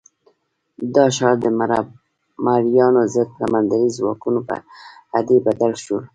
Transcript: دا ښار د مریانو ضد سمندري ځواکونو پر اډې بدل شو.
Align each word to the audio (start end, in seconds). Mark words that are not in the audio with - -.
دا 0.95 1.05
ښار 1.15 1.35
د 1.41 1.45
مریانو 2.45 3.01
ضد 3.13 3.29
سمندري 3.39 3.87
ځواکونو 3.97 4.39
پر 4.47 4.59
اډې 5.17 5.37
بدل 5.47 5.71
شو. 5.83 5.97